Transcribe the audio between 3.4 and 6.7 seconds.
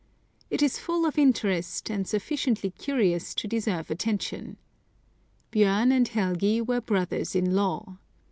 deserve attention. Bjorn and Helgi